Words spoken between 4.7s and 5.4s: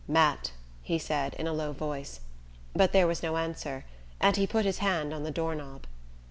hand on the